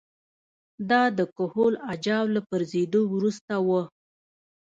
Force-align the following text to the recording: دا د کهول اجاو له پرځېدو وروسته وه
دا 0.89 1.01
د 1.17 1.19
کهول 1.37 1.73
اجاو 1.93 2.25
له 2.35 2.41
پرځېدو 2.49 3.01
وروسته 3.15 3.53
وه 3.67 3.81